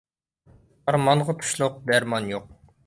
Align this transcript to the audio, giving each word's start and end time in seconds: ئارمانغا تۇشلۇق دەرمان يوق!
ئارمانغا 0.87 1.37
تۇشلۇق 1.43 1.81
دەرمان 1.93 2.37
يوق! 2.37 2.51